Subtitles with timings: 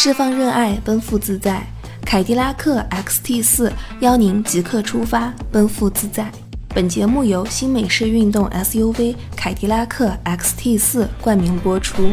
[0.00, 1.60] 释放热爱，奔赴自在。
[2.02, 6.30] 凯迪拉克 XT 四邀您即刻出发，奔赴自在。
[6.68, 12.12] 本节目由新美式运动 SUV 凯迪拉克 XT 四冠名播出。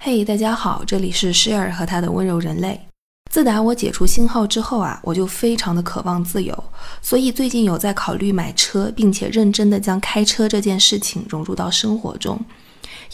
[0.00, 2.88] 嘿，大家好，这里是施尔和他的温柔人类。
[3.30, 6.64] 自打我解除信号之后啊，我就非常的渴望自由，
[7.00, 12.36] 所以最近有在考虑买车，并且认真的将开车这件事情融入到生活中。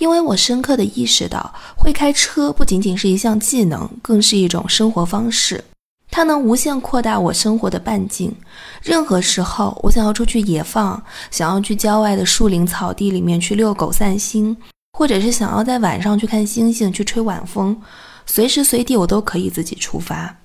[0.03, 5.63] 因为我深刻的意识到，会开车不仅仅是一项技能，更是一种生活方式。
[6.11, 8.35] 它能无限扩大我生活的半径。
[8.82, 14.57] 任何时候，我想要出去野放，想要去郊外的树林草地里面去遛狗散心，
[14.99, 17.80] 或者是想要在晚上去看星星、去吹晚风，
[18.27, 20.36] 随时随地我都可以自己出发。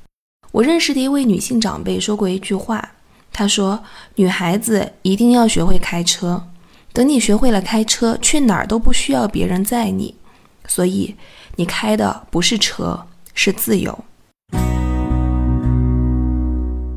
[0.52, 2.92] 我认识的一位女性长辈说过一句话，
[3.34, 3.84] 她说
[4.18, 6.44] ：“女孩子一定要学会开车。”
[6.94, 10.16] 等你学会了开车，去哪儿都不需要别人载你，
[10.68, 11.16] 所以
[11.56, 13.98] 你开的不是车，是自由。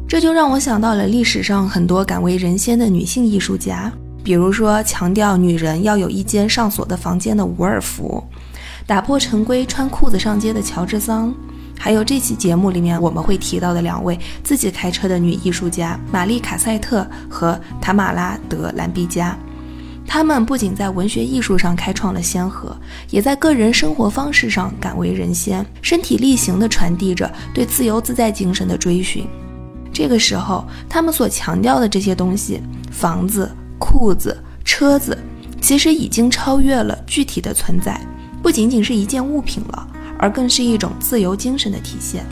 [0.09, 3.93] 这就让我想到了历史上很多敢为人先的女性艺术家，
[4.25, 8.25] 比如说强调女人要有一间上锁的房间的伍尔夫，
[8.87, 11.33] 打破陈规穿裤子上街的乔治桑，
[11.79, 19.39] 还有这期节目里面我们会提到的两位自己开车的女艺术家玛丽卡塞特和塔马拉德兰比加。
[20.13, 22.77] 他们不仅在文学艺术上开创了先河，
[23.11, 29.25] 也在个人生活方式上敢为人先，身体力行地传递着对自由自在精神的追寻。
[29.93, 35.17] 这个时候，他们所强调的这些东西——房子、裤子、车子，
[35.61, 38.01] 其实已经超越了具体的存在，
[38.43, 42.27] 不仅仅是一件物品了，而更是一种自由精神的体现。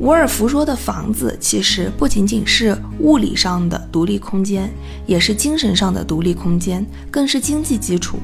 [0.00, 4.72] 伍尔夫说的房子，其实不仅仅是物理上的独立空间，
[5.06, 8.16] 也是精神上的独立空间，更是经济基础，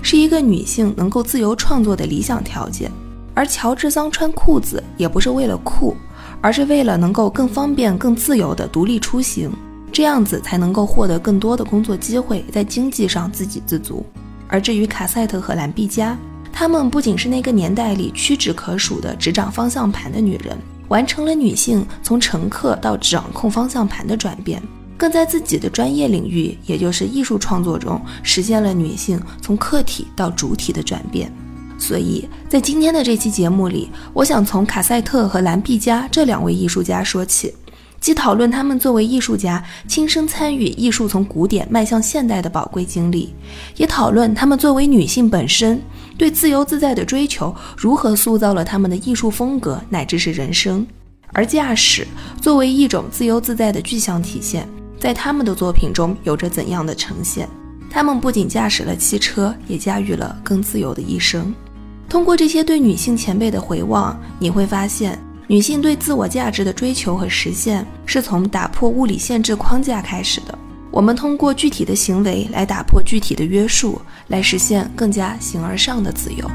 [0.00, 2.90] 是一个女性能够自由创作的理想条件。
[3.34, 5.94] 而乔治桑穿裤子，也不是为了酷，
[6.40, 9.50] 而是为了能够更方便、更自由的独立出行，
[9.92, 14.02] 这样子才能够获得更多的工作机会，在经济上自给自足。
[14.48, 16.16] 而至于卡塞特和兰碧佳，
[16.50, 20.56] 她们不仅是那个年代里屈指可数的执掌方向盘的女人。
[20.88, 24.62] 完成了女性从乘客到掌控方向盘的转变，
[24.96, 31.32] 更在自己的专业领域，也就是艺术创作中，实现了女性从客体到主体的转变。
[31.78, 37.54] 所以在今天的这期节目里，我想从卡塞特和兰碧加这两位艺术家说起，
[38.00, 43.32] 既讨论他们作为艺术家亲身参与艺术从古典迈向现代的宝贵经历，
[43.76, 45.80] 也讨论他们作为女性本身。
[46.18, 50.84] 对自由自在的追求如何塑造了他们的艺术风格乃至是人生？
[51.32, 52.06] 而驾驶
[52.40, 54.68] 作为一种自由自在的具象体现，
[54.98, 57.48] 在他们的作品中有着怎样的呈现？
[57.88, 61.54] 他们不仅驾驶了汽车，也驾驭了更自由的一生。
[62.08, 70.58] 通过这些对女性前辈的回望，你会发现，女性对自我价值的追求和实现是从打破物理限制框架开始的。
[70.90, 76.50] 我们通过具体的行为来打破具体的约束，来实现更加形而上的自由。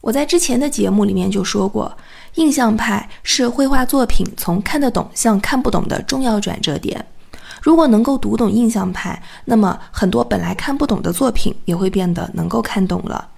[0.00, 1.96] 我在之前的节目里面就说过，
[2.36, 7.04] 印象派是绘画作品从看得懂向看不懂的重要转折点。
[7.60, 13.28] 如果能够读懂印象派，那么很多本来看不懂的作品也会变得能够看懂了。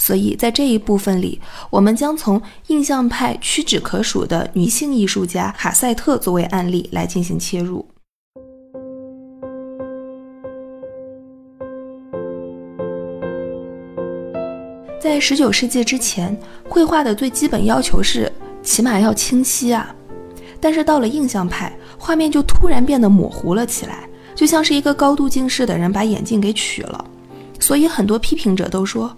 [0.00, 1.38] 所以在这一部分里，
[1.68, 7.86] 我们将从印象派屈指可数的女性艺术家卡塞特作为案例来进行切入。
[14.98, 16.34] 在十九世纪之前，
[16.66, 18.32] 绘画的最基本要求是
[18.62, 19.94] 起码要清晰啊，
[20.58, 27.04] 但是到了印象派，画面就突然变得模糊了起来，就像是一个高度近视的人把眼镜给取了。
[27.58, 29.14] 所以很多批评者都说。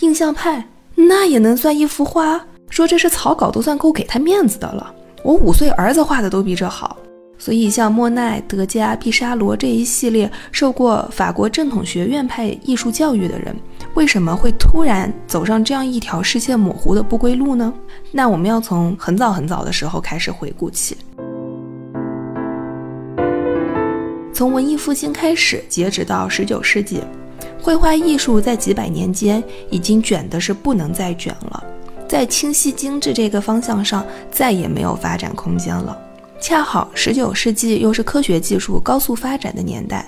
[0.00, 2.40] 印象派那也能算一幅画？
[2.68, 4.92] 说这是草稿都算够给他面子的了。
[5.22, 6.96] 我五岁儿子画的都比这好。
[7.36, 13.54] 所以像莫奈、德加、毕沙罗这一系列受过法国正统学院派艺术教育的人，
[13.94, 17.72] 为什么会突然走上这样一条视线模糊的不归路呢？
[18.12, 20.96] 那我们要从很早很早的时候开始回顾起，
[24.32, 27.02] 从文艺复兴开始，截止到十九世纪。
[27.64, 31.64] 绘画艺术在几百年间已经卷的是不能再卷了，
[32.06, 35.98] 在清晰精致这个方向上再也没有发展空间了。
[36.38, 40.04] 恰好十九世纪又是科学技术高速发展的年代，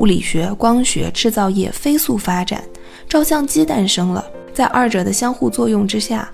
[0.00, 2.60] 物理学、光学、制造业飞速发展，
[3.08, 6.28] 照相机诞生了，在二者的相互作用之下，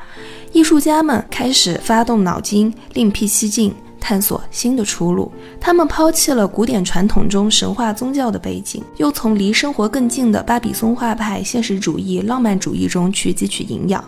[0.52, 5.30] 艺术家们开始发动脑筋，另辟蹊径，探索新的出路。
[5.60, 14.04] 他们抛弃了古典传统中神话宗教的背景，又从离生活更近的巴比松画派现实主义、浪漫主义中去汲取营养，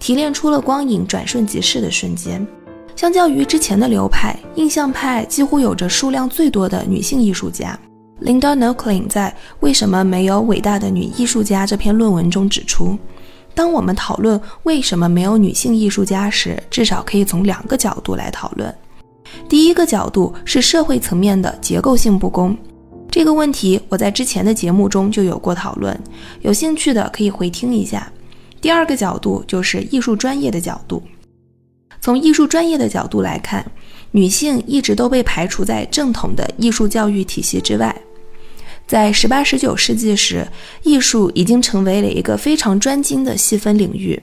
[0.00, 2.44] 提炼出了光影转瞬即逝的瞬间。
[2.96, 7.78] 相较于之前的流派，印象派几乎有着数量最多的女性艺术家。
[8.22, 12.98] Linda n o c l i n 在《为什么没有伟大的女艺术家》这篇论文中指出，
[13.54, 18.74] 当我们讨论为什么没有女性艺术家时，至少可以从两个角度来讨论。
[19.48, 22.56] 第一个角度是社会层面的结构性不公，
[23.10, 25.98] 这个问题我在之前的节目中就有过讨论，
[26.40, 28.12] 有兴趣的可以回听一下。
[28.60, 31.02] 第二个角度就是艺术专业的角度，
[32.00, 33.64] 从艺术专业的角度来看，
[34.10, 37.94] 女性一直都被排除在正统的艺术教育体系之外。
[38.86, 40.46] 在十八、十九世纪时，
[40.82, 44.20] 艺术已经成为了一个非常专精的细分领域。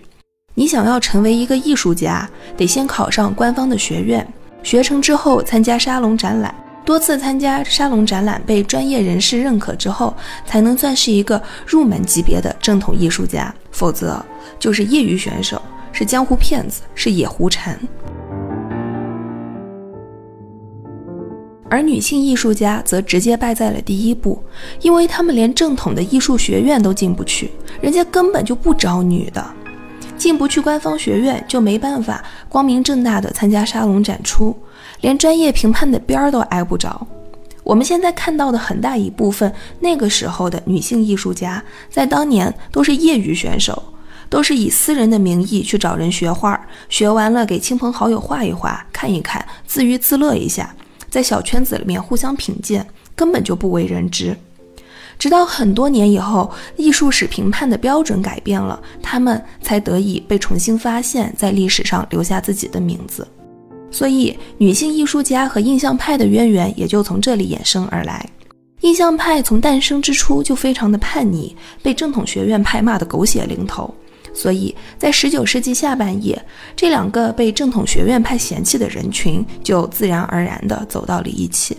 [0.56, 4.26] 你想要成为一个艺术家，得先考上官方的学院，
[4.64, 6.56] 学成之后参加沙龙展览，
[6.86, 10.16] 多次参加沙龙展览被专业人士认可之后，
[10.46, 13.54] 才能算是一个入门级别的正统艺术家。
[13.72, 14.24] 否则，
[14.58, 15.62] 就是业余选手，
[15.92, 17.78] 是江湖骗子，是野狐禅。
[21.70, 24.42] 而女性艺术家则直接败在了第一步，
[24.80, 27.52] 因为她们连正统的艺术学院都进不去，
[27.82, 29.44] 人家根本就不招女的，
[30.18, 34.56] 进不去官方学院就没办法光明正大的参加沙龙展出，
[35.02, 37.06] 连专业评判的边儿都挨不着。
[37.64, 43.82] 我们现在看到的很大一部分那个时候的女性艺术家，在当年都是业余选手，
[44.30, 50.74] 都是以私人的名义去找人学画，学完了给亲朋好友画一画，看一看，自娱自乐一下。
[51.10, 54.36] 在小圈子里面互相品鉴，根本就不为人知。
[55.18, 63.28] 直到很多年以后，艺术史评判的标准改变了，他们才得以被重新发现，在历史上留下自己的名字。
[63.90, 68.28] 所以，女性艺术家和印象派的渊源也就从这里衍生而来。
[68.82, 73.94] 印象派从诞生之初就非常的叛逆，被正统学院派骂得狗血淋头。
[74.34, 76.44] 所以在十九世纪下半叶，
[76.76, 81.78] 这两个被正统学院派嫌弃的人群就自然而然地走到了一起。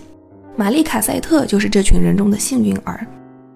[0.55, 3.05] 玛丽卡塞特就是这群人中的幸运儿，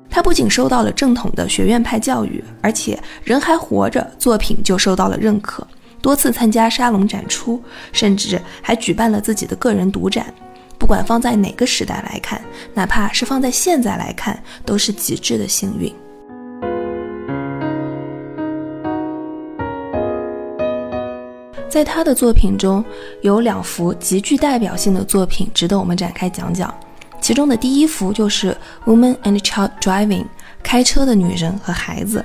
[0.10, 5.66] 他不仅受到了正统的学院派教育，而且人还活着，作品就受到了认可，
[6.02, 7.62] 多次参加沙龙展出，
[7.92, 10.34] 甚至还举办了自己的个人独展。
[10.78, 12.42] 不管放在哪个时代来看，
[12.74, 15.94] 哪怕是放在现在来看，都是极致的幸运。
[21.68, 22.84] 在他的作品中，
[23.22, 26.74] 有两幅极具代表性的作品值得我们展开讲讲。
[27.22, 28.56] 其中的第一幅就是
[28.90, 30.24] 《Woman and Child Driving》，
[30.64, 32.24] 开车的女人和孩子。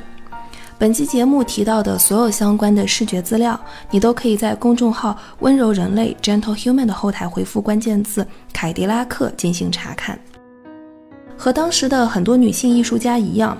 [0.77, 3.59] 本期节目提到的所有相关的视觉资料，
[3.91, 10.19] 你都可以在公众号“温柔人类 Gentle Human” 的后台回复关键字“凯迪拉克”进行查看。
[11.37, 13.57] 和当时的很多女性艺术家一样，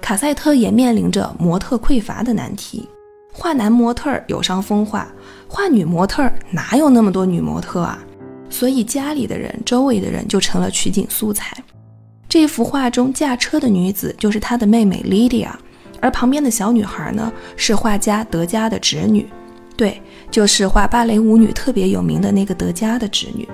[0.00, 2.88] 卡塞特也面临着模特匮乏的难题。
[3.32, 5.08] 画男模特有伤风化，
[5.48, 7.98] 画女模特哪有那么多女模特啊？
[8.54, 11.56] 所以家里的人、周围的人就成了取景素材。
[12.28, 15.48] 这幅画中驾车的女子就是他的妹妹 Lydia，
[16.00, 19.28] 而旁边的小女孩呢是画家德加的侄女，
[19.76, 23.48] 对，就是画芭蕾舞女特别有名的那个德加的侄女。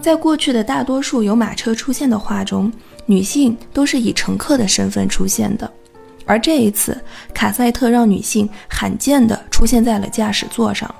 [0.00, 2.72] 在过去的大多数有马车出现的画中，
[3.06, 5.70] 女性都是以乘客的身份出现的。
[6.26, 7.00] 而这一次，
[7.32, 10.92] 卡塞特让女性罕见地出现在了驾驶座上。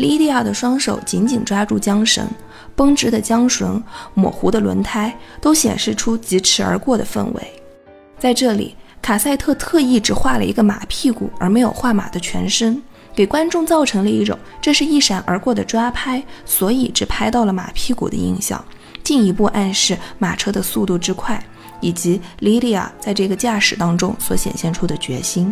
[0.00, 2.26] 莉迪亚的双手紧紧抓住缰绳，
[2.74, 3.82] 绷直的缰绳、
[4.14, 7.62] 模糊的轮胎都显示出疾驰而过的氛围。
[8.18, 12.82] 在这里，卡塞特特意只画了一个马屁股，而没有画马的全身，
[13.14, 18.64] 给观众造成了一种这是一闪而过的抓拍，所以只拍到了马屁股的印象，
[19.04, 21.38] 进一步暗示马车的速度之快。
[21.82, 25.50] 以及莉莉亚在这个驾驶当中所显现出的决心。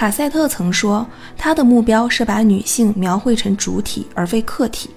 [0.00, 4.88] 卡塞特曾说，他的目标是把女性描绘成主体而非客体。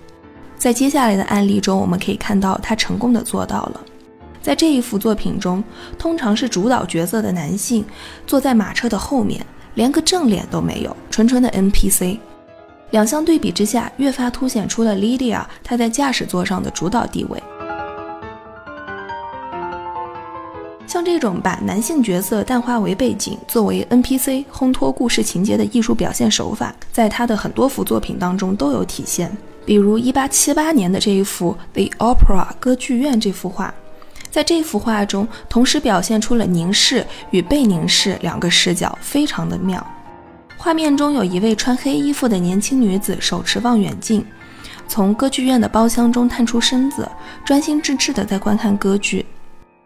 [0.57, 3.81] 在接下来的案例中，我们可以看到他成功的做到了。
[4.41, 5.61] 在这一幅作品中，
[5.99, 7.83] 通常是主导角色的男性
[8.25, 12.17] 坐在马车的后面，连个正脸都没有，纯纯的 NPC。
[12.91, 17.43] 两相对比之下，越发凸显出了 Lydia 她在驾驶座上的主导地位。
[20.85, 29.35] 像这种把男性角色淡化为背景，作为 NPC 烘托故事情节的艺术表现手法，在他的很多幅作品当中都有体现。
[29.65, 33.73] 比如1878年的这一幅《The Opera 歌剧院》这幅画，
[34.29, 39.85] 在这幅画中，同时表现出了凝视与被凝视两个视角，非常的妙。
[40.57, 44.23] 画面中有一位穿黑衣服的年轻女子，手持望远镜，
[44.87, 47.09] 从歌剧院的包厢中探出身子，
[47.43, 49.25] 专心致志地在观看歌剧。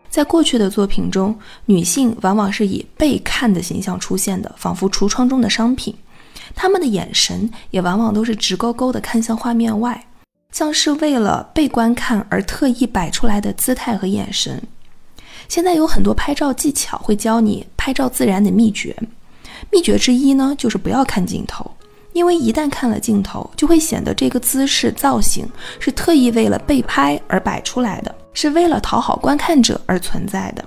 [0.10, 5.96] 在过去的作品中，女性往往是以被看的形象出现的，仿佛橱窗中的商品。
[6.56, 10.04] 她们的眼神也往往都是直勾勾地看向画面外。
[10.50, 14.60] 像是为了被观看而特意摆出来的姿态和眼神。
[15.50, 18.96] 现在有很多拍照技巧会教你拍照自然的秘诀，
[19.70, 21.70] 秘诀之一呢就是不要看镜头，
[22.14, 25.48] 因为一旦看了镜头，就会显得这个姿势造型
[25.80, 30.64] 是特意为了被拍而摆出来的，是为了讨好观看者而存在的。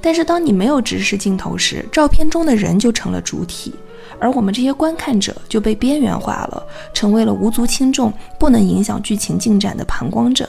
[0.00, 3.74] 但是当你没有直视镜头时，照片中的人就成了主体。
[4.20, 10.48] 而我们这些观看者就被边缘化了，成为了无足轻重、不能影响剧情进展的旁观者。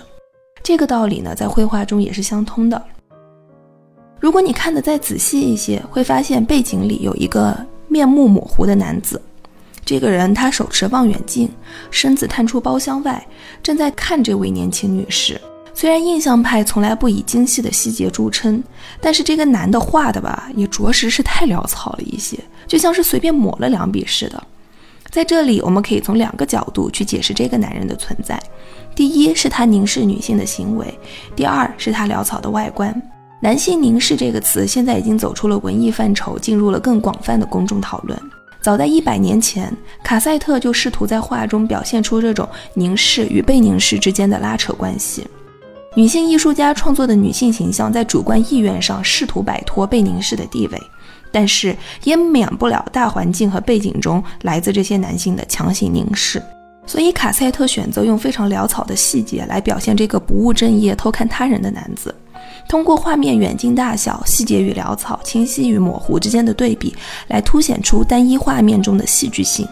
[0.61, 2.79] 这个道理呢，在绘画中也是相通的。
[4.19, 7.57] 如果你看得再仔细一些，会发现背景里有一个
[7.87, 9.19] 面目模糊的男子。
[9.83, 11.49] 这个人他手持望远镜，
[11.89, 13.25] 身子探出包厢外，
[13.63, 15.41] 正在看这位年轻女士。
[15.79, 18.61] 虽然印象派从来不以精细的细节著称，
[18.99, 22.37] 但是这个男的画的吧，也着实是太潦草了一些。
[22.67, 24.43] 就像是随便抹了两笔似的。
[25.09, 28.37] 在这里，我们可以从两个角度去解释这个男人的存在：
[28.93, 30.85] 第一是他凝视女性的行为；
[31.33, 32.93] 第二是他潦草的外观。
[33.39, 38.19] 男性凝视这个词现在已经走出了文艺范畴，进入了更广泛的公众讨论。
[38.59, 45.25] 早在一百年前，卡塞特就试图在画中表现出这种凝视与被凝视之间的拉扯关系。
[45.95, 50.81] 女性艺术家创作的女性形象在主观意愿上试图摆脱被凝视的地位。
[51.31, 56.41] 但是也免不了大环境和背景中来自这些男性的强行凝视，
[56.87, 62.13] 所以卡塞特选择用非常潦草的细节来表现这个不务正业、偷看他人的男子。
[62.67, 66.95] 通过画面远近大小、细节与潦草、清晰与模糊之间的对比，
[67.27, 69.67] 来凸显出单一画面中的戏剧性。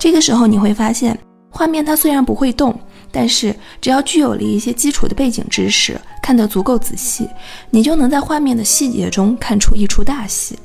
[0.00, 1.16] 这个时候你会发现，
[1.48, 2.76] 画面它虽然不会动，
[3.10, 7.28] 但是只要具有了一些基础的背景知识，看得足够仔细，
[7.70, 10.58] 你就能在画面的细节中看出一出大戏。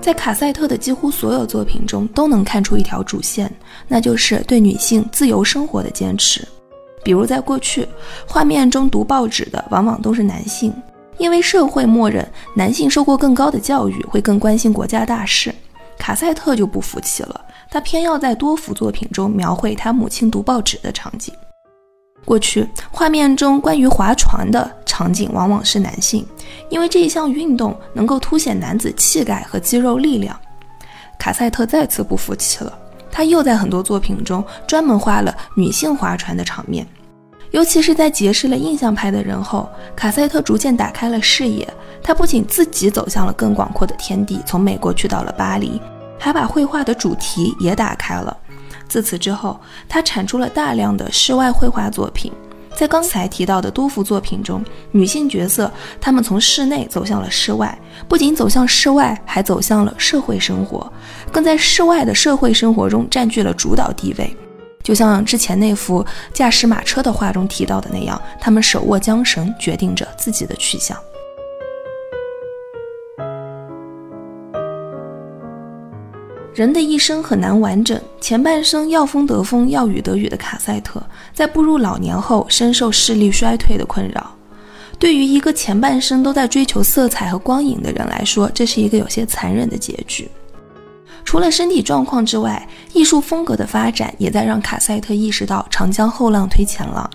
[0.00, 3.52] 在卡塞特的几乎所有作品中，都能看出一条主线，
[3.86, 6.46] 那就是对女性自由生活的坚持。
[7.04, 7.86] 比如，在过去，
[8.26, 10.74] 画面中读报纸的往往都是男性，
[11.16, 15.54] 因为社会默认男性受过更高的教育，会更关心国家大事。
[15.98, 17.40] 卡塞特就不服气了，
[17.70, 21.32] 他偏要在多幅作品中描绘他母亲读报纸的场景。
[22.24, 26.26] 过去画面中关于划船的场景往往是男性，
[26.68, 30.38] 因为这一项运动能够凸显男子气概和肌肉力量。
[31.18, 32.78] 卡塞特再次不服气了，
[33.10, 36.86] 他又在很多作品中专门画了女性划船的场面。
[37.52, 41.66] 尤其是在结识了印象派的人后，卡塞特逐渐打开了视野。
[42.02, 45.80] 他不仅自己走向了更广阔的天地，从美国去到了巴黎，
[46.20, 48.36] 还把绘画的主题也打开了。
[48.86, 49.58] 自此之后，
[49.88, 52.32] 他产出了大量的室外绘画作品。
[52.76, 57.76] 在刚才提到的多幅作品中，女性角色她们从室内走向了室外，
[58.08, 60.90] 不仅走向室外，还走向了社会生活，
[61.32, 64.36] 更在室外的社会生活中占据了主导地位。
[64.82, 70.96] 就像之前那幅驾驶马车的画中提到的那样，她们手握缰绳，决定着自己的去向。
[76.52, 81.00] 人的一生很难完整，前半生要风得风，要雨得雨的卡塞特，
[81.32, 84.32] 在步入老年后深受视力衰退的困扰。
[84.98, 90.28] 对于一个前半生都在追求色彩和光影的人来说，这是一个有些残忍的结局。
[91.24, 97.08] 除了身体状况之外，艺术风格的发展也在让卡塞特意识到长江后浪推前浪。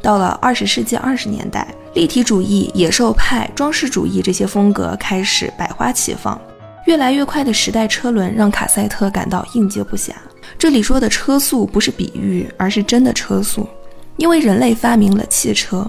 [0.00, 6.40] 到了二十世纪二十年代，立体主义、野兽派、装饰主义这些风格开始百花齐放。
[6.86, 10.10] 越来越快的时代车轮让卡塞特感到应接不暇。
[10.58, 13.66] 这里说的车速不是比喻，而是真的车速，
[14.16, 15.88] 因为人类发明了汽车。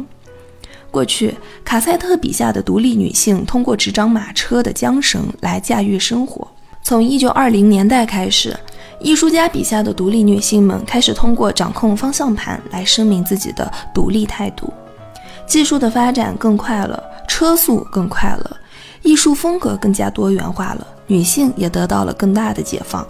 [0.91, 1.33] 过去，
[1.65, 6.47] 卡塞特笔下的独立女性通过执掌马车的缰绳来驾驭生活。
[6.83, 8.55] 从1920年代开始，
[8.99, 14.71] 艺术家笔下的独立女性们开始通过掌控方向盘来声明自己的独立态度。
[15.47, 18.57] 技术的发展更快了，车速更快了。
[19.03, 23.05] 艺术风格更加多元化了，女性也得到了更大的解放。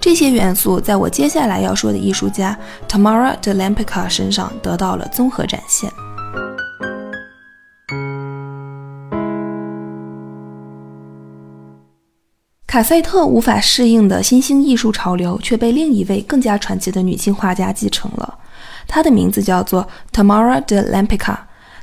[0.00, 2.56] 这些元素在我接下来要说的艺术家
[2.88, 5.90] Tamara de Lampica 身上得到了综合展现。
[12.66, 18.38] 卡塞特无法适应的新兴艺术潮流，却被另一位更加传奇的女性画家继承了。
[18.88, 21.36] 她的名字叫做 Tamara de Lampica，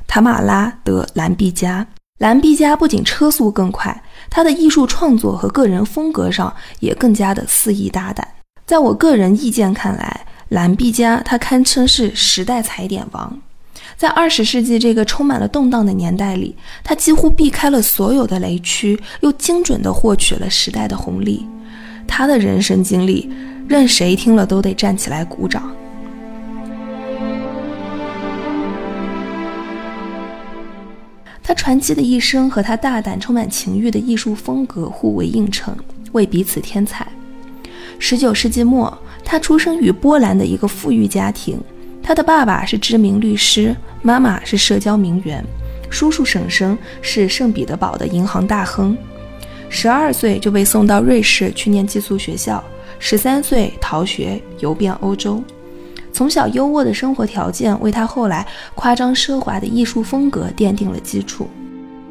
[0.06, 1.86] 塔马拉·德·兰毕加。
[2.18, 8.26] 兰毕加不仅车速更快，她的艺术创作和个人风格上也更加的肆意大胆。
[8.64, 13.40] 在我个人意见看来，兰毕加她堪称是时代踩点王。
[13.96, 21.46] 在二十世纪这个充满了动荡的年代里，他几乎避开了所有的雷区，又精准地获取了时代的红利。
[22.06, 23.30] 他的人生经历，
[23.68, 25.74] 任谁听了都得站起来鼓掌。
[31.52, 35.76] 他传奇的一生和他大胆、充满情欲的艺术风格互为映衬，
[36.12, 37.06] 为彼此添彩。
[37.98, 41.60] 十九世纪末，他出生于波兰的一个富裕家庭，
[42.02, 43.76] 他的爸爸是知名律师。
[44.00, 45.44] 妈妈是社交名媛，
[45.90, 48.96] 叔叔婶婶是圣彼得堡的银行大亨。
[49.68, 52.64] 十二岁就被送到瑞士去念寄宿学校，
[52.98, 55.44] 十三岁逃学游遍欧洲。
[56.12, 61.48] 从小优渥的生活条件为他后来夸张奢华的艺术风格奠定了基础。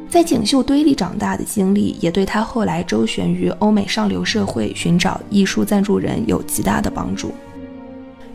[0.08, 7.32] 在锦绣堆里长大的经历，也对他后来周旋于欧美上流社会寻找艺术赞助人有极大的帮助。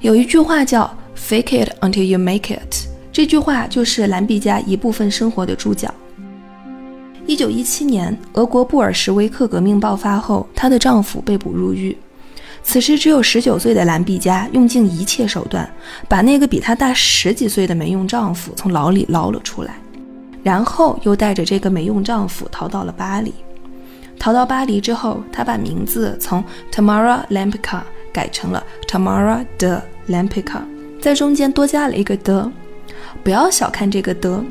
[0.02, 2.88] 有一句话叫 “Fake it until you make it”。
[3.12, 5.94] 这句话就是兰毕加一部分生活的注脚。
[7.28, 11.96] 一九一七年，俄国布尔什维克革命爆发后，她的丈夫被捕入狱。
[12.70, 15.68] 此时只有十九岁的兰毕加用尽一切手段，
[16.10, 19.80] 把那个比她大十几岁的没用丈夫从牢里捞了出来，
[20.44, 23.34] 然后又带着这个没用丈夫逃到了巴黎。
[24.20, 27.80] 逃到巴黎之后，她把名字从 Tamara Lampica
[28.12, 30.60] 改成了 Tamara de Lampica，
[31.02, 32.52] 在中间多加了一个的。
[33.24, 34.44] 不要小看这个的，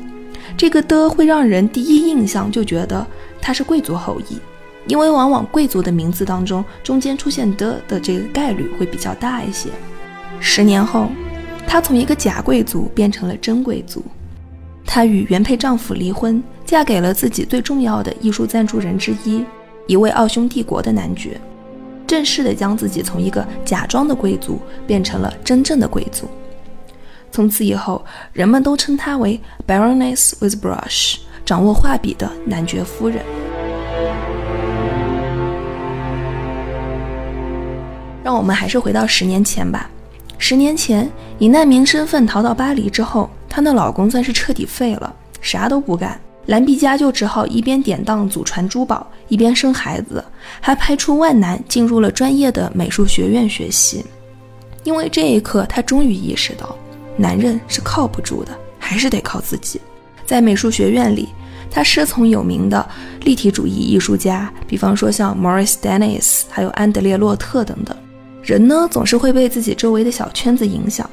[0.57, 3.05] 这个的会让人第一印象就觉得
[3.39, 4.39] 他是贵族后裔，
[4.87, 9.69] 因为往往贵族的名字当中中间出现的的这个概率会比较大一些。
[10.39, 11.09] 十年后，
[11.67, 14.03] 她从一个假贵族变成了真贵族，
[14.85, 19.43] 她与原配丈夫离婚，嫁给了自己最重要的艺术赞助人之一，
[19.87, 21.39] 一位奥匈帝国的男爵，
[22.05, 26.27] 正式的将自己从一个假装的贵族变成了真正的贵族。
[27.31, 33.21] 从此以后，人们都称她为 Baroness with Brush，掌握画笔的男爵夫人。
[38.27, 39.89] 让我们还是回到十年前吧。
[40.37, 41.09] 十年前，
[41.39, 46.19] 以难民身份逃到巴黎之后，她的老公算是彻底废了，啥都不干。
[46.47, 50.21] 兰碧佳就只好一边典当祖传珠宝，一边生孩子，
[50.59, 54.03] 还排除万难进入了专业的美术学院学习。
[54.83, 56.75] 因为这一刻，她终于意识到。
[57.15, 59.79] 男人是靠不住的，还是得靠自己。
[60.25, 61.29] 在美术学院里，
[61.71, 62.85] 他师从有名的
[63.21, 67.95] 立体主义艺术家，比方说像 Morris Dennis，还有安德烈洛特等等。
[68.47, 71.07] 人呢，总是会被自己周围的小圈子影响。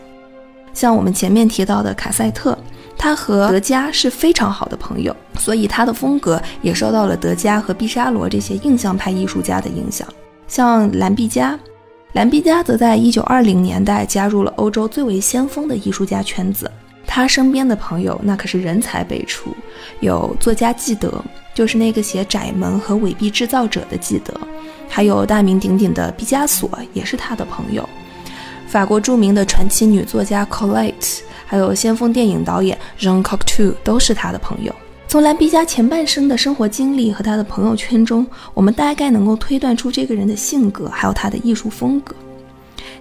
[0.73, 2.57] 像我们前面提到的卡塞特，
[2.97, 10.07] 他和德加是非常好的朋友，所以他的风格也受到了德加和毕沙罗这些印象派艺术家的影响。
[10.47, 11.59] 像兰毕加。
[12.13, 16.71] 兰毕加则在1920年代加入了欧洲最为先锋的艺术家圈子。
[17.05, 19.51] 他身边的朋友那可是人才辈出，
[19.99, 21.13] 有作家纪德，
[21.53, 24.33] 就是那个写《窄门》和《伪币制造者》的纪德，
[24.95, 27.89] 还有大名鼎鼎的毕加索，也是他的朋友。
[28.69, 34.73] 法国著名的传奇女作家 Colette，还有先锋电影导演 Jean Cocteau 都是他的朋友。
[35.09, 42.15] 从兰毕加前半生的生活经历和他的朋友圈中，我们大概能够推断出这个人的性格，还有他的艺术风格。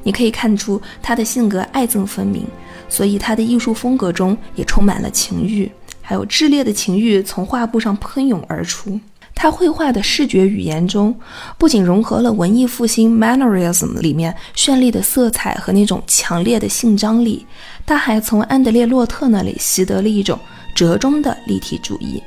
[0.01, 2.47] 你可以看出他的性格爱憎分明，
[2.89, 8.99] 所以他的艺术风格中也充满了情欲，还有炽烈的情欲从画布上喷涌而出。
[9.43, 11.13] 他绘画的视觉语言中，
[11.57, 17.45] 不仅融合了文艺复兴 Mannerism 里面绚丽的色彩和那种强烈的性张力，
[17.85, 20.39] 他还从安德烈洛特那里习得了一种。
[20.73, 22.23] 折中的立体主义。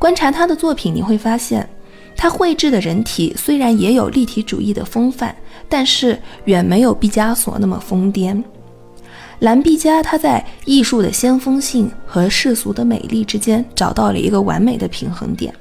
[0.00, 1.66] 观察他的作品，你会发现，
[2.16, 5.32] 他绘制的人体虽然也有立体主义的风范，
[5.68, 8.42] 但是远没有毕加索那么疯癫。
[9.38, 15.54] 兰毕加他在艺术的先锋性和世俗的美丽之间找到了一个完美的平衡点。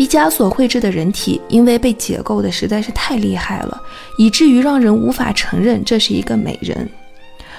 [0.00, 3.78] 毕加索绘制的人体因为被解构的实在是太厉害了，
[4.16, 6.88] 以至于让人无法承认这是一个美人。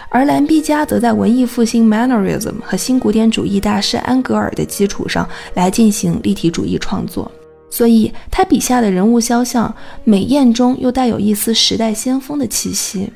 [0.10, 7.32] 而兰毕加则在文艺复兴 Mannerism 和新古典主义大师安格尔的基础上来进行立体主义创作，
[7.70, 9.72] 所以他笔下的人物肖像
[10.04, 13.08] 美艳中又带有一丝时代先锋的气息，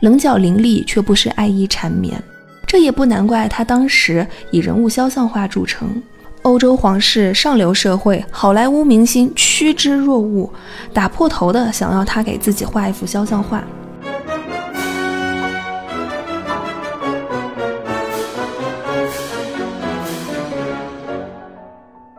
[0.00, 2.18] 棱角凌厉却不失爱意缠绵。
[2.66, 6.02] 这也不难怪他当时以人物肖像画著称，
[6.50, 10.50] 欧洲皇室上流社会好莱坞明星趋之若鹜
[10.92, 13.62] 打破头的想要他给自己画一幅肖像画。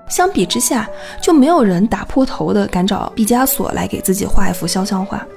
[0.08, 0.90] 相比之下
[1.22, 5.28] 就没有人打破头的敢找毕加索来给自己画一幅肖像画。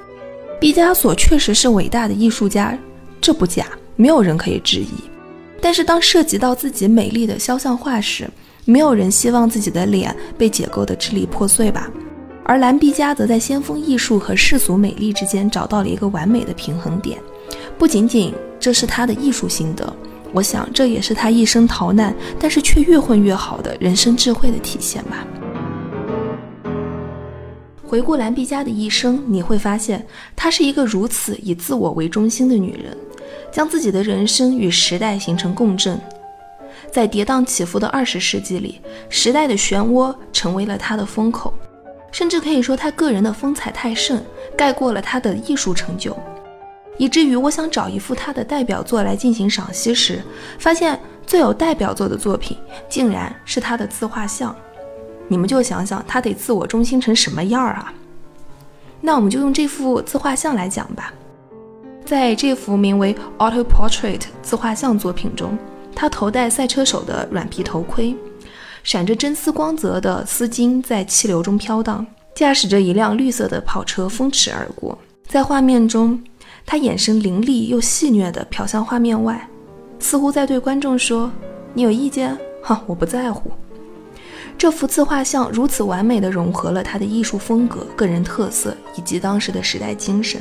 [0.61, 2.79] 毕加索确实是伟大的艺术家
[3.21, 5.15] 这不假没有人可以质疑。
[5.61, 8.31] 但是当涉及到自己美丽的肖像画时
[8.65, 11.91] 没有人希望自己的脸被解构的支离破碎吧？
[12.45, 17.19] 而兰碧佳则在先锋艺术和世俗美丽之间找到了一个完美的平衡点。
[17.79, 19.91] 不仅仅这是他的艺术心得。
[20.33, 25.27] 我想，这也是他一生逃难，但是却越混越好的人生智慧的体现吧。
[27.87, 32.97] 回顾兰碧佳的一生，你会发现，她是一个如此以自我为中心的女人，
[33.53, 36.01] 将自己的人生与时代形成共振。
[36.95, 41.53] 在跌宕起伏的二十世纪里，时代的漩涡成为了他的风口，
[42.13, 44.23] 甚至可以说，他个人的风采太盛，
[44.57, 46.17] 盖过了他的艺术成就。
[46.97, 50.23] 以至于我想找一幅他的代表作来进行赏析时，
[50.57, 52.57] 发现最有代表作的作品
[52.89, 54.55] 竟然是他的自画像。
[55.27, 57.93] 你们就想想他得自我中心成什么样啊？
[59.01, 61.13] 那我们就用这幅自画像来讲吧。
[62.05, 65.59] 在这幅名为《Auto Portrait》自画像作品中，
[65.95, 68.15] 他头戴赛车手的软皮头盔，
[68.83, 76.23] 闪着真丝光泽的丝巾在气流中飘荡，驾驶着一辆绿色的跑车风驰而过，在画面中。
[76.67, 79.47] 他眼神凌厉又戏谑地瞟向画面外，
[79.99, 81.31] 似乎在对观众说
[81.75, 82.35] ：“你有意见？
[82.65, 83.51] 哈，我不在乎。”
[84.57, 90.41] 这幅自画像如此完美地融合了他的艺术风格、个人特色以及当时的时代精神，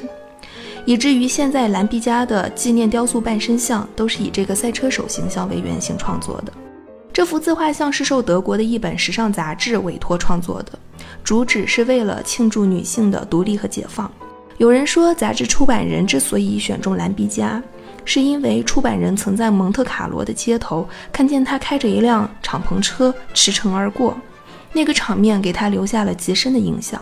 [0.85, 6.51] 以至于现在兰毕加的纪念雕塑半身像都是以这个赛车手形象为原型创作的。
[7.11, 10.71] 这幅自画像是受德国的一本时尚杂志委托创作的，
[11.23, 14.11] 主旨是为了庆祝女性的独立和解放。
[14.57, 17.61] 有人说，杂志出版人之所以选中兰比加，
[18.03, 24.17] 是因为出版人曾在蒙特卡罗的街头看见他开着一辆敞篷车驰骋而过，
[24.71, 26.99] 那个场面给他留下了极深的印象。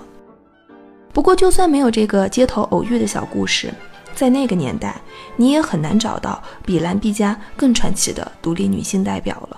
[1.13, 3.73] 不过，就算没有这个街头偶遇的小故事，
[4.15, 4.95] 在那个年代，
[5.35, 9.57] 你也很难找到比兰碧加更传奇的独立女性代表了。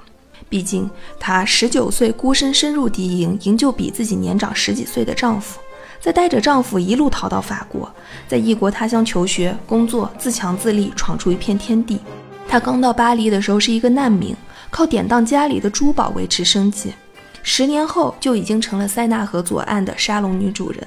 [0.49, 0.89] 毕竟，
[1.19, 5.59] 她十九岁孤身深入敌营，营救比自己年长十几岁的丈夫。
[5.99, 7.89] 再带着丈夫一路逃到法国，
[8.27, 11.97] 在异国他乡求学、工作，自强自立，闯出一片天地。
[12.45, 14.35] 她刚到巴黎的时候是一个难民，
[14.69, 16.93] 靠典当家里的珠宝维持生计。
[17.41, 20.85] 十年后就已经成了塞纳河左岸的沙龙女主人。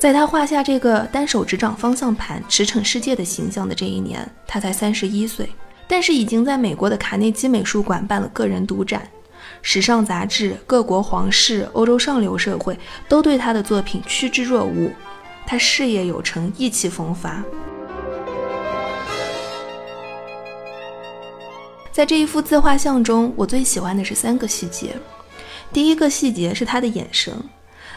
[0.00, 5.46] 在他画下这个单手执掌方向盘驰骋世界的形象的这一年，他才三十一岁，
[5.86, 9.06] 但是已经在美国的卡内基美术馆办了个人独展。
[9.60, 12.78] 时尚杂志、各国皇室、欧洲上流社会
[13.10, 14.90] 都对他的作品趋之若鹜。
[15.46, 17.44] 他事业有成，意气风发。
[21.92, 24.96] 在这一幅自画像中，我最喜欢的是三个细节。
[25.74, 27.34] 第一个细节是他的眼神，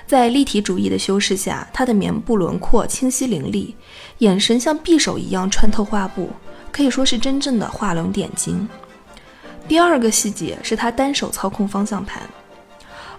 [0.06, 3.76] 在立体主义的修饰下，他的面部轮廓清晰凌厉，
[4.20, 6.30] 眼神像匕首一样穿透画布，
[6.72, 8.68] 可以说是真正的画龙点睛。
[9.68, 12.22] 第二个细节是她单手操控方向盘。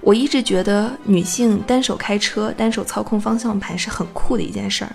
[0.01, 4.95] 我一直觉得女性单手开车、单手操控方向盘是很酷的一件事儿，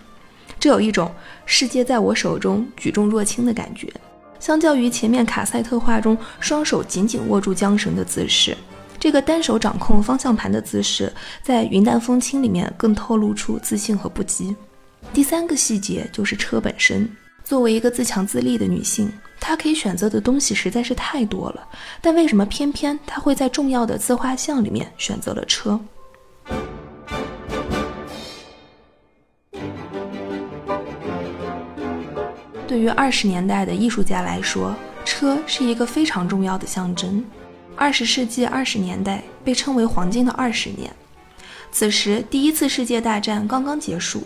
[0.59, 1.11] 这有一种
[1.47, 3.91] 世界在我手中举重若轻的感觉。
[4.39, 8.55] 相较于前面卡塞特画中双手紧紧握住缰绳的姿势，
[8.99, 14.53] 这个单手掌控方向盘的姿势在云淡风轻里面更透露出自信和不羁。
[15.13, 17.09] 第三个细节就是车本身。
[17.45, 19.09] 作为一个自强自立的女性，
[19.39, 21.65] 她可以选择的东西实在是太多了，
[22.01, 25.79] 但为什么偏偏她会在重要的自画像里面选择了车？
[32.67, 37.23] 对于二十年代的艺术家来说，车是一个非常重要的象征。
[37.79, 40.93] 二十世纪二十年代被称为黄金的二十年，
[41.71, 44.21] 此时第一次世界大战刚刚结束，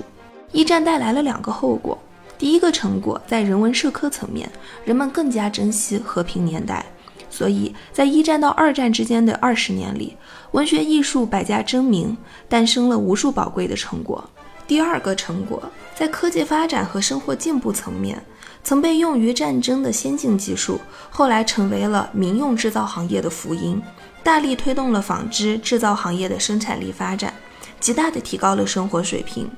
[0.52, 1.96] 一战带来了两个后果。
[2.36, 4.52] 第一个成果在人文社科层面，
[4.84, 6.84] 人们更加珍惜和平年代，
[7.30, 10.18] 所以在一战到二战之间的二十年里，
[10.54, 12.18] 文学艺术百家争鸣，
[12.50, 14.28] 诞生了无数宝贵的成果。
[14.66, 15.62] 第二个成果
[15.94, 18.20] 在科技发展和生活进步层面，
[18.64, 23.82] 曾被用于战争的先进技术，后来成为了民用制造行业的福音，
[24.24, 27.34] 大力推动了纺织制造行业的生产力发展，
[27.80, 29.52] 极大地提高了生活水平。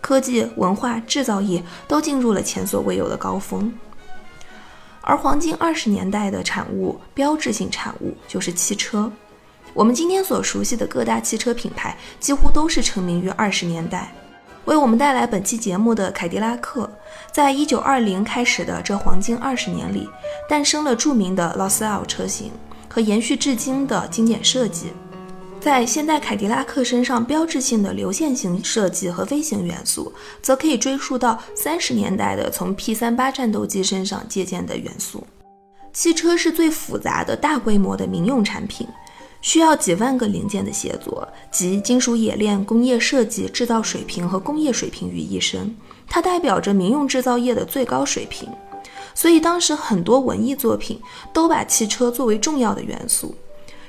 [0.00, 3.72] 科技、文化、制造业都进入了前所未有的高峰，
[5.02, 9.10] 而黄金二十年代的产物，标志性产物就是汽车。
[9.74, 14.12] 我们今天所熟悉的各大汽车品牌，几乎都是成名于二十年代。
[14.68, 16.90] 为我们带来本期节目的凯迪拉克，
[17.32, 20.06] 在一九二零开始的这黄金二十年里，
[20.46, 22.52] 诞生了著名的劳斯莱车型
[22.86, 24.92] 和延续至今的经典设计。
[25.58, 35.26] 在现代凯迪拉克身上标志性的流线型设计和飞行元素，则可以追溯到三十年代的从 P 三八战斗机身上借鉴的元素。
[35.94, 38.86] 汽车是最复杂的大规模的民用产品，
[39.40, 45.74] 需要几万个零件的协作，集金属冶炼、工业设计、制造水平和工业水平于一身。
[46.06, 48.48] 它代表着民用制造业的最高水平，
[49.14, 51.00] 所以当时很多文艺作品
[51.32, 53.34] 都把汽车作为重要的元素。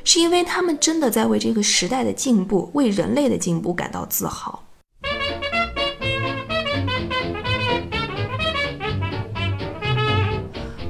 [0.05, 4.63] 是因为他们真的在为这个时代的进步、为人类的进步感到自豪。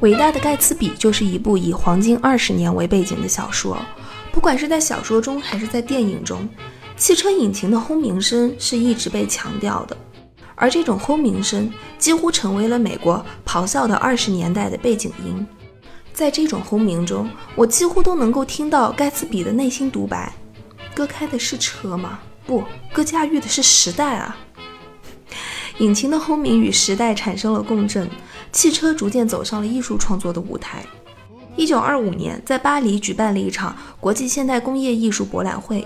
[0.02, 3.78] 伟大的盖茨比就是一部以黄金二十年为背景的小说。
[4.40, 6.48] 不管是在小说中还是在电影中，
[6.96, 9.98] 汽车引擎的轰鸣声是一直被强调的，
[10.56, 15.46] 而这种轰鸣声几乎成为了美国咆哮的二十年代的背景音。
[16.14, 20.32] 在这种轰鸣中，我几乎都能够听到盖茨比的内心独白
[20.96, 22.22] ：“哥开的是车吗？
[22.46, 24.38] 不，哥驾驭的是时代啊！”
[25.80, 28.10] 引擎的轰鸣与时代产生了共振，
[28.54, 30.86] 汽车逐渐走上了艺术创作的舞台。
[31.56, 35.86] 一九二五年，在巴黎举办了一场国际现代工业艺术博览会，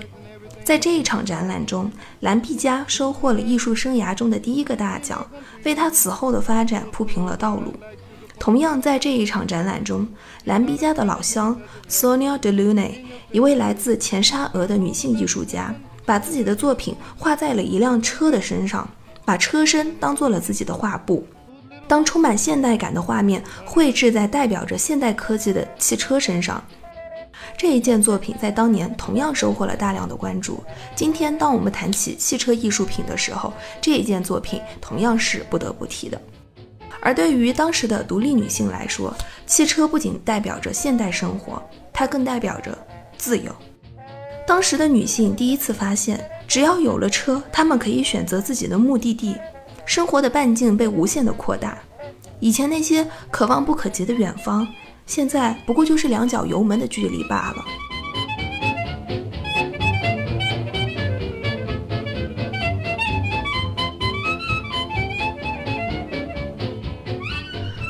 [0.64, 5.26] 在这一场展览中，兰毕加收获了艺术生涯中的第一个大奖，
[5.64, 7.74] 为他此后的发展铺平了道路。
[8.40, 10.08] 同样在这一场展览中，
[10.46, 12.92] 兰比家的老乡 Sonia de Luna，
[13.32, 15.74] 一位来自前沙俄的女性艺术家，
[16.06, 18.88] 把自己的作品画在了一辆车的身上，
[19.24, 21.26] 把车身当做了自己的画布。
[21.94, 26.60] 当充满现代感的画面绘制在代表着现代科技的汽车身上，
[27.56, 30.64] 这一件作品在当年同样收获了大量的关注。
[30.96, 36.20] 今天，当我们谈起汽车艺术品的时候，这一件作品同样是不得不提的。
[37.00, 39.14] 而对于当时的独立女性来说，
[39.46, 41.62] 汽车不仅代表着现代生活，
[41.94, 42.76] 它更代表着
[43.20, 43.56] 自由。
[44.48, 49.38] 当时的女性第一次发现，只要有了车，她们可以选择自己的目的地，
[49.86, 51.78] 生活的半径被无限的扩大。
[52.40, 54.68] 以前那些可望不可及的远方，
[55.06, 57.66] 现在不过就是两脚油门的距离罢了。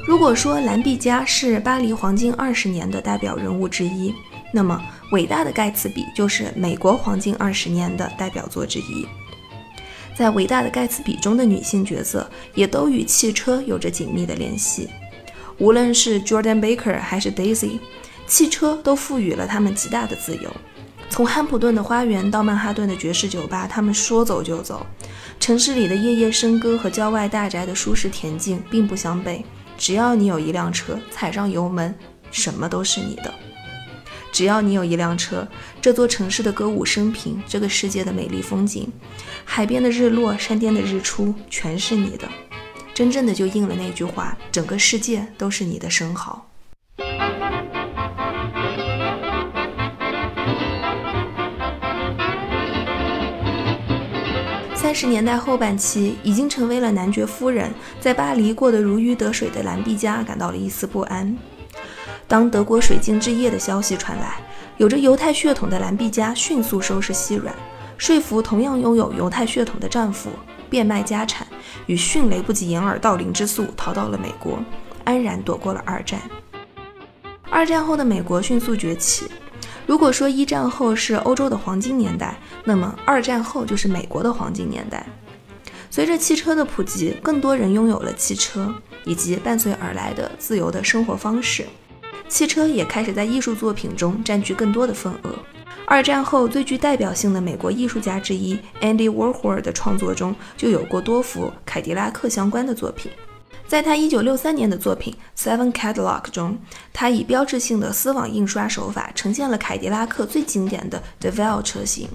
[0.05, 4.13] 如果说兰毕加是巴黎黄金二十年的代表人物之一，
[4.53, 4.79] 那么
[5.11, 9.05] 伟大的盖茨比就是美国黄金二十年的代表作之一。
[10.15, 14.89] 在伟大的盖茨比中的女性角色也都与汽车有着紧密的联系。
[15.57, 17.79] 无论是 Jordan Baker 还是 Daisy，
[18.27, 20.49] 汽车都赋予了他们极大的自由。
[21.09, 24.85] 从汉普顿的花园到曼哈顿的爵士酒吧，他们说走就走。
[25.39, 29.43] 城市里的夜夜笙歌和郊外大宅的舒适恬静并不相悖。
[29.77, 31.93] 只要你有一辆车，踩上油门，
[32.31, 33.31] 什么都是你的。
[34.31, 35.47] 只要你有一辆车，
[35.79, 38.91] 这座城市的歌舞升平，这个世界的美丽风景，
[39.45, 42.27] 海边的日落，山巅的日出，全是你的。
[42.93, 46.45] 真正的就应了那句话：整个世界都是你的生蚝。
[54.75, 61.35] 三十年代后半期，已经成为了男爵夫人，在巴黎过得如鱼得水的兰毕加感到了一丝不安。
[62.27, 64.35] 当德国水晶之夜的消息传来，
[64.77, 67.55] 有着犹太血统的兰毕加迅速收拾细软，
[67.97, 70.29] 说服同样拥有犹太血统的丈夫，
[70.69, 71.47] 变卖家产，
[71.85, 74.59] 与迅雷不及掩耳盗铃之速逃到了美国，
[75.03, 76.19] 安然躲过了二战。
[77.49, 79.27] 二战后的美国迅速崛起。
[79.85, 85.05] 如果说一战后是欧洲的黄金年代，那么二战后就是美国的黄金年代。
[85.89, 88.73] 随着汽车的普及，更多人拥有了汽车，
[89.05, 91.65] 以及伴随而来的自由的生活方式，
[92.27, 95.37] 汽车也开始在艺术作品中占据更多的份额。
[95.85, 103.11] 二战后最具代表性的美国艺术家之一 Andy Warhol 的创作中就有过多幅凯迪拉克相关的作品。
[103.67, 106.57] 在他1963年的作品《Seven Cadillac》中，
[106.91, 112.07] 他以标志性的丝网印刷手法呈现了凯迪拉克最经典的 DeVille 车型。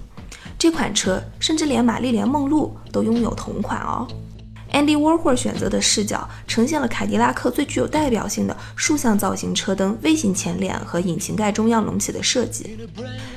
[0.57, 4.07] 这款车甚至连玛丽莲·梦露都拥有同款哦。
[4.71, 12.77] Andy Warhol 选择的视角呈现了凯迪拉克最具有代表性的竖向造型车灯、微型前脸和引擎盖中央隆起的设计。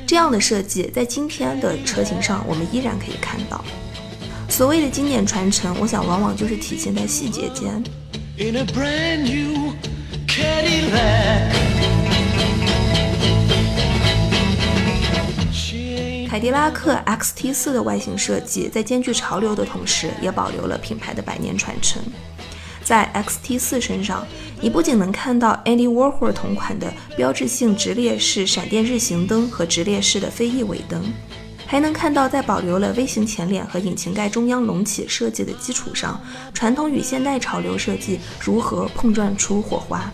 [0.06, 3.64] 这样的设计在今天的车型上我们依然可以看到。
[4.48, 7.82] 所谓的经典传承，我想往往就是体现在细节间。
[8.36, 9.72] in a brand new
[10.26, 12.01] Cadillac.
[16.32, 22.02] 凯迪拉克 XT4 的外形设计在兼具潮流的同时，也保留了品牌的百年传承。
[22.82, 24.26] 在 XT4 身上，
[24.58, 31.04] 你不仅能看到 Andy Warhol 同款的标志性直列式闪电日行灯和直列式的飞翼尾灯，
[31.66, 36.18] 还能看到在保留了微型前脸和引擎盖中央隆起设计的基础上，
[36.54, 40.10] 传统与现代潮流设计如何碰撞出火花。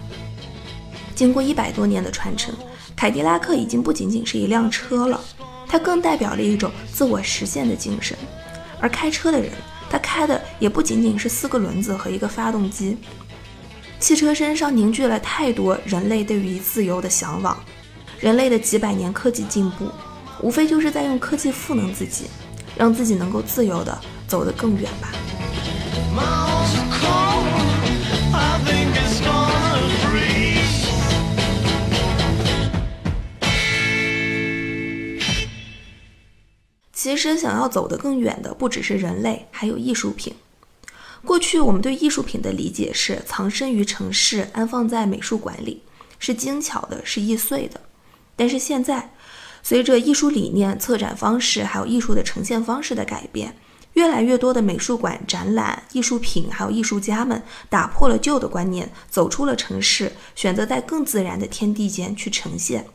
[1.14, 2.52] 经过一百多年的传承，
[2.96, 5.20] 凯迪拉克已经不仅仅是一辆车了，
[5.68, 8.16] 它更代表了一种自我实现的精神。
[8.81, 9.50] 而开车的人，
[9.90, 12.96] 他开的也不仅仅是四个轮子和一个发动机。
[14.00, 17.59] 汽车身上凝聚了太多人类对于自由的向往，
[18.20, 19.90] 人类的几百年科技进步。
[20.40, 22.26] 无非就是在用科技赋能自己，
[22.76, 25.11] 让自己能够自由的走得更远吧。
[37.00, 40.34] 其实，想要走得更远的不只是人类，还有艺术品。
[41.24, 45.80] 过去我们对艺术品的理解是藏身于城市，安放在美术馆里，
[46.18, 47.80] 是精巧的，是易碎的。
[48.34, 49.12] 但是现在。
[49.62, 53.54] 随着艺术理念、策展方式，还有艺术的呈现方式的改变，
[53.92, 62.87] 越来越多的美术馆、展览、艺术品，还有艺术家们打破了旧的观念，走出了城市，选择在更自然的天地间去呈现。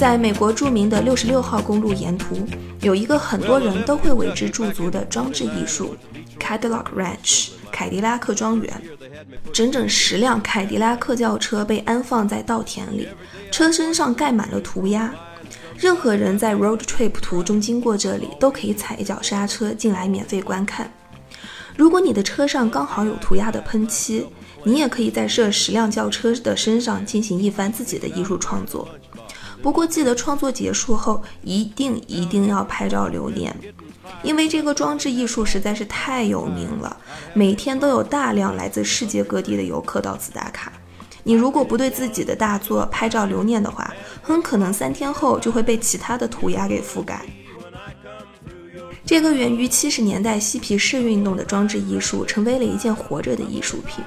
[0.00, 2.34] 在美国著名的六十六号公路沿途，
[2.80, 5.94] 有一个很多人都会为之驻足的装置艺术。
[6.38, 8.82] Cadillac Ranch 凯迪拉克庄园，
[9.52, 13.08] 整整十辆凯迪拉克轿车被安放在稻田里，
[13.50, 15.14] 车身上盖满了涂鸦。
[15.76, 20.90] 任何人在 road trip 途中经过这里，都可以踩一脚刹车进来免费观看。
[21.76, 24.26] 如果你的车上刚好有涂鸦的喷漆，
[24.64, 28.88] 你也可以在这十辆轿车的身上进行一番自己的艺术创作。
[29.62, 33.54] 不过记得创作结束后，一定一定要拍照留念。
[34.22, 36.96] 因为这个装置艺术实在是太有名了，
[37.34, 40.72] 每天都有大量来自世界各地的游客到此打卡。
[41.22, 43.92] 你如果不对自己的大作拍照留念的话，
[44.22, 47.22] 很可能三天后就会被其他的涂鸦给覆盖。
[49.04, 54.04] 这个源于七十年代嬉皮士运动的装置艺术，成为了一件活着的艺术品。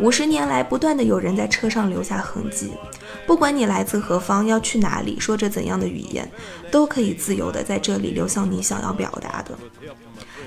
[0.00, 2.72] 五十年来，不断的有人在车上留下痕迹。
[3.26, 6.28] 不管你来自何方，要去哪里，说着怎样的语言，
[6.70, 9.56] 都可以自由的在这里留下你想要表达的。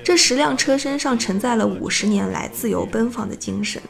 [0.03, 3.81] 这十辆车身上承载了五十年来自由奔放的精神，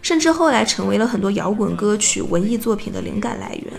[0.00, 3.72] 甚至后来成为了很多摇滚歌曲、文艺作品的灵感来源。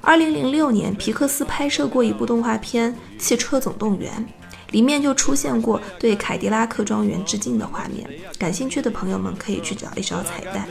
[0.00, 4.12] 二零零六年，皮克斯拍摄过一部动画片《汽车总动员》。
[4.72, 8.08] 里面就出现过对凯迪拉克庄园致敬的画面，
[8.38, 10.66] 感兴趣的朋友们可以去找一找彩蛋。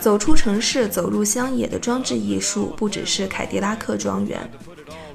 [0.00, 4.50] 走出城市，走入乡野的装置艺术，不只是凯迪拉克庄园。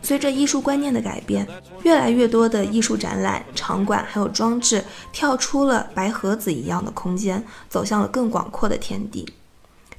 [0.01, 1.47] 随着艺术观念的改变，
[1.83, 9.27] 越来越多的艺术展览场馆还有装置跳出了白盒子一样的空间，走向了更广阔的天地。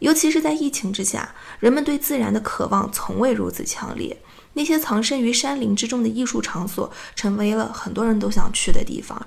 [0.01, 4.17] 尤其是在疫情之下，人们对自然的渴望从未如此强烈。
[4.55, 9.25] 那些藏身于山林之中的艺术场所，成为了很多人都想去的地方。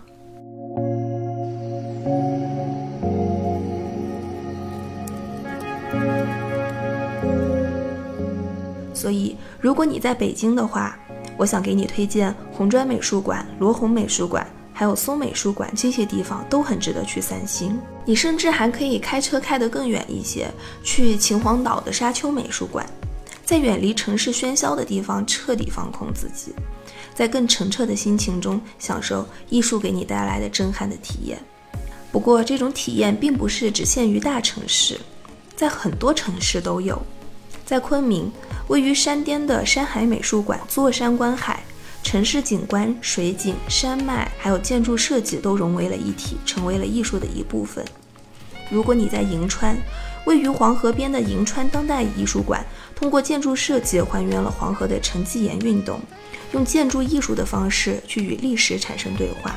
[8.93, 10.95] 所以，如果你在北京的话，
[11.35, 17.75] 我想给你推荐红砖美术馆、罗红美术馆，还有松美术馆，这些地方都很值得去散心。
[18.05, 20.47] 你甚至还可以开车开得更远一些，
[20.83, 22.87] 去秦皇岛的沙丘美术馆，
[23.43, 26.53] 在远离城市喧嚣的地方彻底放空自己，
[27.15, 31.39] 在更澄澈的心情中享受艺术给你带来的震撼的体验。
[32.11, 34.99] 不过，这种体验并不是只限于大城市，
[35.55, 37.01] 在很多城市都有。
[37.65, 38.31] 在昆明，
[38.67, 41.63] 位于山巅的山海美术馆，坐山观海，
[42.01, 47.85] 城市景观、水景、山脉，还有建筑设计都融为了一体，成为了艺术的一部分。
[48.71, 49.77] 如果你在银川，
[50.25, 55.99] 位于黄河边的银川当代艺术馆，通过建筑设计还原了黄河的沉积岩运动，
[56.51, 59.55] 用建筑艺术的方式去与历史产生对话。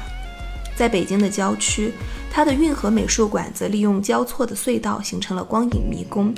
[0.77, 1.93] 在北京的郊区，
[2.31, 6.33] 它的运河美术馆则利用交错的隧道形成了光影迷宫，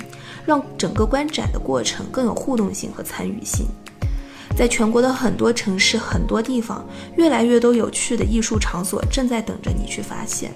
[0.45, 3.67] 让整个观展的过程更有互动性和参与性。
[4.57, 6.85] 在全国的很多城市、很多地方，
[7.17, 10.51] 越来越多有趣的艺术场所正在等着你去发现。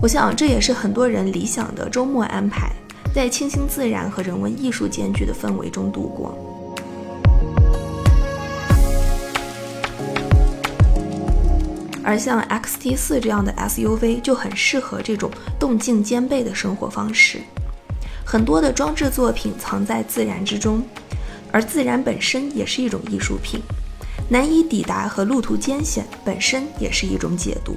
[0.00, 2.72] 我想，这也是很多人理想的周末安排，
[3.14, 6.36] 在清新自然和人文艺术兼具的氛围中度过。
[12.04, 17.40] 而像 XT4 这样的 SUV 就很适合这种动静兼备的生活方式。
[18.24, 20.82] 很多的装置作品藏在自然之中，
[21.50, 23.60] 而自然本身也是一种艺术品。
[24.28, 27.76] 难以抵达和路途艰险本身也是一种解读。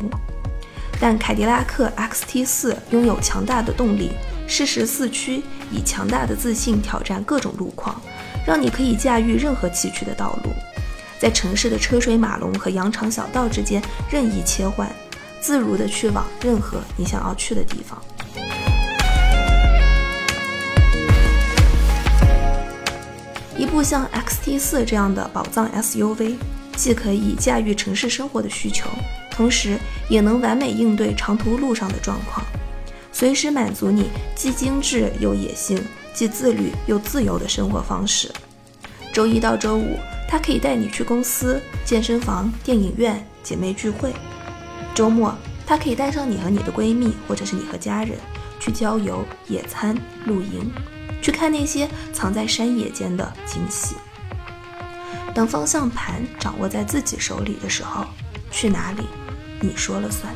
[1.02, 4.12] 但凯迪拉克 XT4 拥有强大的动力，
[4.48, 8.00] 适时四驱，以强大的自信挑战各种路况，
[8.48, 10.52] 让你可以驾驭任何崎岖的道路，
[11.26, 14.88] 在城市的车水马龙和羊肠小道之间任意切换，
[15.42, 18.00] 自如地去往任何你想要去的地方。
[23.58, 26.36] 一部像 XT4 这样的宝藏 SUV，
[26.76, 28.88] 既可以驾驭城市生活的需求，
[29.32, 32.46] 同时也能完美应对长途路上的状况，
[33.12, 38.32] 随时满足你既精致又野性、既自律又自由的生活方式。
[39.12, 39.98] 周一到周五，
[40.28, 44.12] 他可以带你去公司、健身房、电影院、姐妹聚会；
[44.94, 48.18] 周末，他可以带上你和你的闺蜜，或者是你和家人
[48.60, 49.96] 去郊游、野餐、
[50.26, 50.72] 露营。
[51.22, 53.96] 去看那些藏在山野间的惊喜。
[55.34, 58.06] 当方向盘掌握在自己手里的时候，
[58.52, 59.04] 去哪里，
[59.60, 60.32] 你说了算。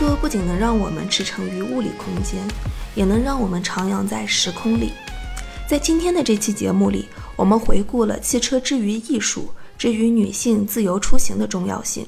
[0.00, 2.40] 车不仅能让我们驰骋于物理空间，
[2.94, 4.94] 也能让我们徜徉在时空里。
[5.68, 12.06] 在今天的这期节目里，我们回顾了汽车之于艺术之于女性自由出行的重要性。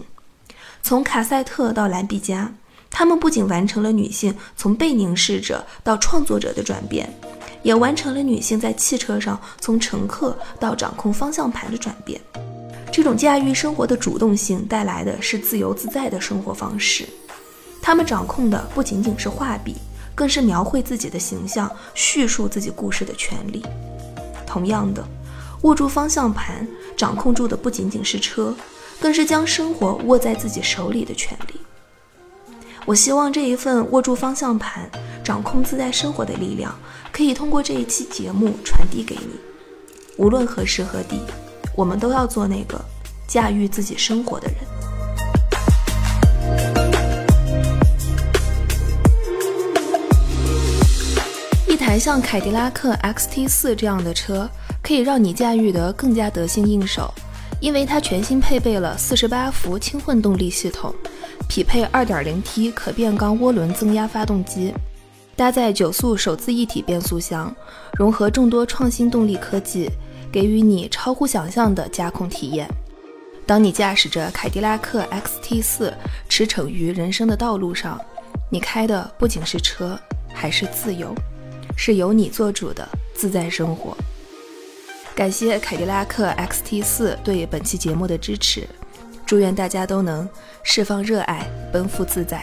[0.83, 2.51] 从卡塞特到兰比加，
[2.91, 7.15] 他们不仅完成了女性从被凝视者到创作者的转变，
[7.63, 12.19] 也完成了女性在汽车上从乘客到掌控方向盘的转变。
[12.91, 17.07] 这种驾驭生活的主动性带来的是自由自在的生活方式。
[17.83, 19.77] 他们掌控的不仅仅是画笔。
[20.15, 23.65] 更是描绘自己的形象、叙述自己故事的权利。
[24.47, 25.03] 同样的，
[25.63, 28.55] 握住方向盘，掌控住的不仅仅是车，
[29.01, 31.59] 更是将生活握在自己手里的权利。
[32.85, 34.87] 我希望这一份握住方向盘、
[35.25, 36.79] 掌控自在生活的力量，
[37.11, 39.41] 可以通过这一期节目传递给你。
[40.19, 41.23] 无论何时何地，
[41.75, 42.79] 我们都要做那个
[43.27, 44.57] 驾驭自己生活的人。
[51.93, 54.49] 台像凯迪拉克 XT4 这样的车，
[54.83, 57.13] 可以让你驾驭得更加得心应手，
[57.61, 60.95] 因为它全新配备了48伏轻混动力系统，
[61.51, 64.73] 匹配 2.0T 可变缸涡轮增压发动机，
[65.37, 67.55] 搭载九速手自一体变速箱，
[67.99, 69.91] 融合众多创新动力科技，
[70.33, 72.67] 给予你超乎想象的驾控体验。
[73.45, 75.93] 当你驾驶着凯迪拉克 XT4
[76.27, 78.01] 驰骋于人生的道路上，
[78.49, 80.01] 你开的不仅是车，
[80.33, 81.15] 还是自由。
[81.77, 83.97] 是由你做主的自在生活。
[85.15, 88.67] 感谢凯迪拉克 XT 四对本期节目的支持，
[89.27, 90.29] 祝愿大家都能
[90.63, 92.43] 释放热爱，奔赴自在。